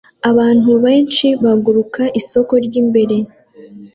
Abantu 0.29 0.71
benshi 0.83 1.27
bagura 1.43 2.03
isoko 2.19 2.53
ryimbere 2.65 3.17